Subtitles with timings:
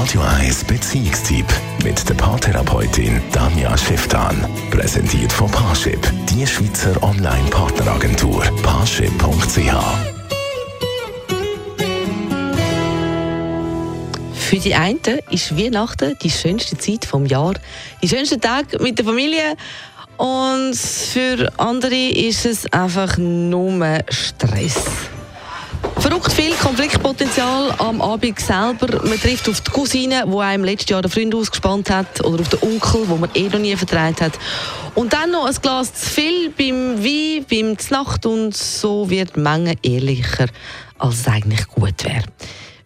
[0.00, 1.44] Radio 1 Beziehungstyp
[1.82, 4.48] mit der Paartherapeutin Damia Schifftan.
[4.70, 5.98] Präsentiert von Paarship,
[6.30, 8.44] die Schweizer Online-Partneragentur.
[8.62, 9.74] Paarship.ch
[14.34, 15.00] Für die einen
[15.30, 17.54] ist Weihnachten die schönste Zeit vom Jahr,
[18.00, 19.56] die schönste Tag mit der Familie.
[20.16, 24.76] Und für andere ist es einfach nur Stress.
[26.00, 29.04] Verrückt viel Konfliktpotenzial am Abend selber.
[29.04, 32.48] Man trifft auf die Cousine, die einem letztes Jahr den Freund ausgespannt hat, oder auf
[32.48, 34.38] den Onkel, wo man eh noch nie vertreibt hat.
[34.94, 39.74] Und dann noch ein Glas zu viel beim Wein, beim Znacht und so wird Menge
[39.82, 40.46] ehrlicher,
[40.98, 42.24] als es eigentlich gut wäre.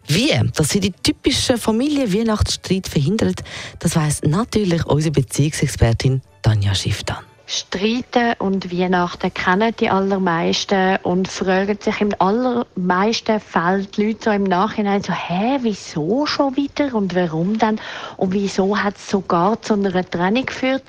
[0.07, 3.43] Wie, dass sie die typischen Familien-Weihnachtsstreit verhindert,
[3.79, 7.32] das weiss natürlich unsere Beziehungsexpertin Tanja Schifftan.
[7.53, 14.31] Streiten und Weihnachten kennen die allermeisten und fragen sich im allermeisten Fällen die Leute so
[14.31, 17.79] im Nachhinein so, hä, wieso schon wieder und warum dann
[18.17, 20.81] und wieso hat es sogar zu einer Trennung geführt?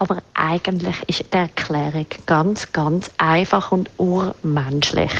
[0.00, 5.12] Aber eigentlich ist die Erklärung ganz, ganz einfach und urmenschlich.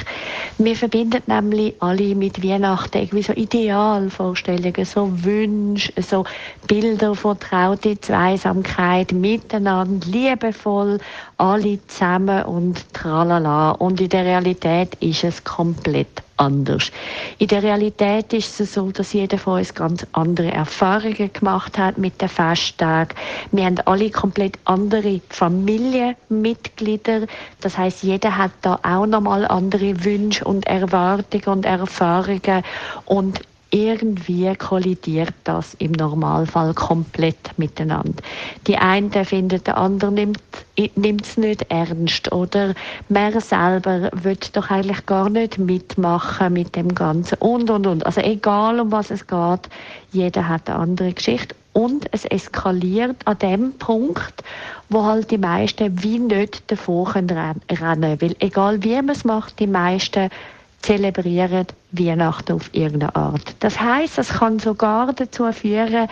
[0.56, 6.24] Wir verbinden nämlich alle mit Weihnachten irgendwie so Idealvorstellungen, so Wünsche, so
[6.66, 10.98] Bilder von traute Zweisamkeit, miteinander, liebevoll,
[11.36, 13.72] alle zusammen und tralala.
[13.72, 16.90] Und in der Realität ist es komplett anders.
[17.38, 21.98] In der Realität ist es so, dass jeder von uns ganz andere Erfahrungen gemacht hat
[21.98, 23.14] mit den Festtagen.
[23.52, 27.26] Wir haben alle komplett andere Familienmitglieder.
[27.60, 32.62] Das heißt, jeder hat da auch nochmal andere Wünsche und Erwartungen und Erfahrungen.
[33.04, 38.22] Und irgendwie kollidiert das im Normalfall komplett miteinander.
[38.66, 40.40] Die einen finden, der andere nimmt
[40.76, 42.74] es nicht ernst oder
[43.08, 48.06] man selber wird doch eigentlich gar nicht mitmachen mit dem Ganzen und und und.
[48.06, 49.68] Also egal um was es geht,
[50.12, 54.42] jeder hat eine andere Geschichte und es eskaliert an dem Punkt,
[54.88, 58.20] wo halt die meisten wie nicht davor rennen können.
[58.20, 60.30] Weil egal wie man es macht, die meisten
[60.82, 63.54] zelebrieren Weihnachten auf irgendeine Art.
[63.60, 66.08] Das heißt, es kann sogar dazu führen,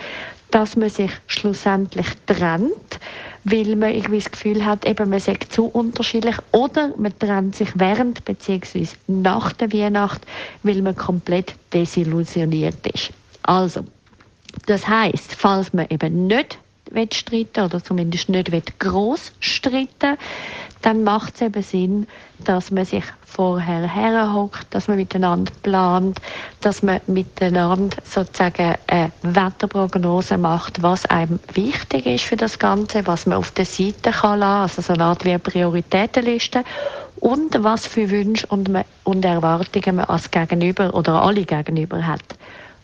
[0.51, 2.99] dass man sich schlussendlich trennt,
[3.43, 7.69] weil man irgendwie das Gefühl hat, eben man sei zu unterschiedlich oder man trennt sich
[7.75, 8.87] während bzw.
[9.07, 10.21] nach der Weihnacht,
[10.63, 13.11] weil man komplett desillusioniert ist.
[13.43, 13.85] Also,
[14.65, 16.57] das heißt, falls man eben nicht
[17.11, 20.17] streiten oder zumindest nicht groß streiten
[20.81, 22.07] dann macht es eben Sinn,
[22.45, 26.19] dass man sich vorher herhockt, dass man miteinander plant,
[26.61, 33.25] dass man miteinander sozusagen eine Wetterprognose macht, was einem wichtig ist für das Ganze, was
[33.25, 36.63] man auf der Seite kann lassen, also so eine Art wie eine Prioritätenliste
[37.17, 38.69] und was für Wünsche und,
[39.03, 42.23] und Erwartungen man als Gegenüber oder alle Gegenüber hat.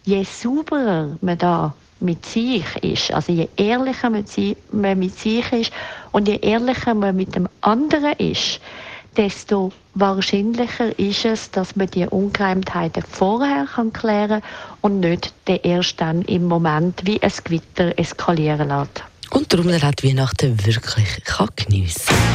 [0.03, 4.25] Je sauberer man da mit sich ist, also je ehrlicher man
[4.99, 5.71] mit sich ist
[6.11, 8.59] und je ehrlicher man mit dem anderen ist,
[9.15, 14.41] desto wahrscheinlicher ist es, dass man die Ungereimtheiten vorher kann klären
[14.81, 19.03] und nicht erst dann im Moment wie ein Gewitter eskalieren lässt.
[19.31, 21.23] Und darum hat Weihnachten wirklich
[21.55, 22.34] geniessen kann.